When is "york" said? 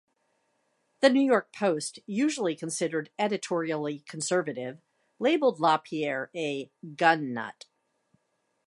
1.21-1.53